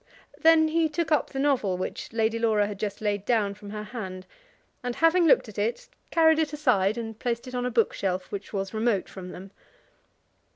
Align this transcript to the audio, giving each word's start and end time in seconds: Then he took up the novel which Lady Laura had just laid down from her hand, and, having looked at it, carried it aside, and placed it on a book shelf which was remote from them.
Then 0.39 0.69
he 0.69 0.89
took 0.89 1.11
up 1.11 1.29
the 1.29 1.37
novel 1.37 1.77
which 1.77 2.11
Lady 2.11 2.39
Laura 2.39 2.65
had 2.65 2.79
just 2.79 3.01
laid 3.01 3.23
down 3.23 3.53
from 3.53 3.69
her 3.69 3.83
hand, 3.83 4.25
and, 4.81 4.95
having 4.95 5.27
looked 5.27 5.47
at 5.47 5.59
it, 5.59 5.89
carried 6.09 6.39
it 6.39 6.51
aside, 6.51 6.97
and 6.97 7.19
placed 7.19 7.47
it 7.47 7.53
on 7.53 7.67
a 7.67 7.69
book 7.69 7.93
shelf 7.93 8.31
which 8.31 8.51
was 8.51 8.73
remote 8.73 9.07
from 9.07 9.29
them. 9.29 9.51